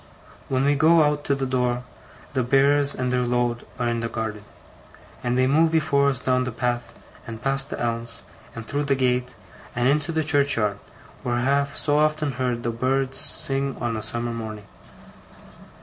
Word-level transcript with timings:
When 0.49 0.65
we 0.65 0.73
go 0.73 1.03
out 1.03 1.23
to 1.25 1.35
the 1.35 1.45
door, 1.45 1.83
the 2.33 2.41
Bearers 2.41 2.95
and 2.95 3.13
their 3.13 3.21
load 3.21 3.67
are 3.77 3.87
in 3.87 3.99
the 3.99 4.09
garden; 4.09 4.41
and 5.23 5.37
they 5.37 5.45
move 5.45 5.71
before 5.71 6.09
us 6.09 6.17
down 6.17 6.43
the 6.43 6.51
path, 6.51 6.95
and 7.27 7.39
past 7.39 7.69
the 7.69 7.79
elms, 7.79 8.23
and 8.55 8.65
through 8.65 8.85
the 8.85 8.95
gate, 8.95 9.35
and 9.75 9.87
into 9.87 10.11
the 10.11 10.23
churchyard, 10.23 10.79
where 11.21 11.35
I 11.35 11.41
have 11.41 11.77
so 11.77 11.99
often 11.99 12.31
heard 12.31 12.63
the 12.63 12.71
birds 12.71 13.19
sing 13.19 13.77
on 13.79 13.95
a 13.95 14.01
summer 14.01 14.31
morning. 14.33 14.65